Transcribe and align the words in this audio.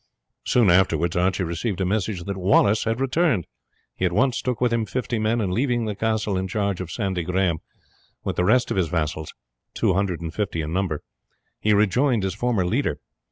Soon 0.47 0.71
afterwards 0.71 1.15
Archie 1.15 1.43
received 1.43 1.79
a 1.79 1.85
message 1.85 2.23
that 2.23 2.35
Wallace 2.35 2.85
had 2.85 2.99
returned. 2.99 3.45
He 3.95 4.03
at 4.03 4.11
once 4.11 4.41
took 4.41 4.59
with 4.59 4.73
him 4.73 4.87
fifty 4.87 5.19
men, 5.19 5.39
and 5.39 5.53
leaving 5.53 5.85
the 5.85 5.93
castle 5.93 6.37
in 6.39 6.47
charge 6.47 6.81
of 6.81 6.89
Sandy 6.89 7.21
Graham, 7.21 7.59
with 8.23 8.35
the 8.35 8.43
rest 8.43 8.71
of 8.71 8.77
his 8.77 8.87
vassals, 8.87 9.35
two 9.75 9.93
hundred 9.93 10.19
and 10.19 10.33
fifty 10.33 10.61
in 10.61 10.73
number, 10.73 11.03
he 11.59 11.71
rejoined 11.75 12.23
his 12.23 12.33
former 12.33 12.65
leader. 12.65 12.99